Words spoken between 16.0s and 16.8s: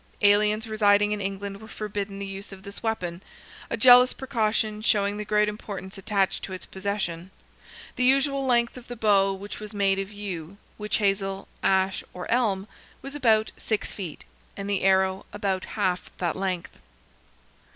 that length.